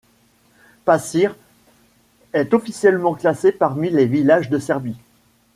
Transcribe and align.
Pačir 0.83 1.35
est 2.33 2.55
officiellement 2.55 3.13
classé 3.13 3.51
parmi 3.51 3.91
les 3.91 4.07
villages 4.07 4.49
de 4.49 4.57
Serbie. 4.57 4.97